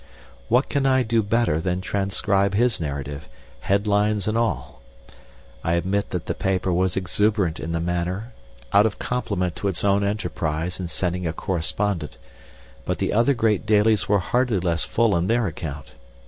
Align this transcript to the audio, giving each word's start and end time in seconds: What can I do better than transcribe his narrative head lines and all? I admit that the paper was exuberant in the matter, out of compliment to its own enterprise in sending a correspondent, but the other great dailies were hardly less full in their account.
What 0.49 0.67
can 0.67 0.87
I 0.87 1.03
do 1.03 1.21
better 1.21 1.61
than 1.61 1.79
transcribe 1.79 2.55
his 2.55 2.81
narrative 2.81 3.27
head 3.59 3.85
lines 3.85 4.27
and 4.27 4.35
all? 4.35 4.81
I 5.63 5.73
admit 5.73 6.09
that 6.09 6.25
the 6.25 6.33
paper 6.33 6.73
was 6.73 6.97
exuberant 6.97 7.59
in 7.59 7.71
the 7.71 7.79
matter, 7.79 8.33
out 8.73 8.87
of 8.87 8.97
compliment 8.97 9.55
to 9.57 9.67
its 9.67 9.83
own 9.83 10.03
enterprise 10.03 10.79
in 10.79 10.87
sending 10.87 11.27
a 11.27 11.33
correspondent, 11.33 12.17
but 12.83 12.97
the 12.97 13.13
other 13.13 13.35
great 13.35 13.67
dailies 13.67 14.09
were 14.09 14.17
hardly 14.17 14.59
less 14.59 14.83
full 14.83 15.15
in 15.15 15.27
their 15.27 15.45
account. 15.45 15.91